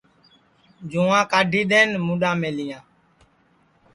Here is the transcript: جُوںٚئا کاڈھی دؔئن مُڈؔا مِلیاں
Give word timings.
جُوںٚئا 0.89 1.21
کاڈھی 1.31 1.61
دؔئن 1.69 1.89
مُڈؔا 2.05 2.31
مِلیاں 2.41 2.81